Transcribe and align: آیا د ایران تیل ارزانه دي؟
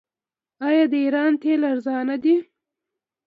آیا 0.67 0.85
د 0.91 0.93
ایران 1.03 1.31
تیل 1.41 1.61
ارزانه 1.71 2.15
دي؟ 2.23 2.35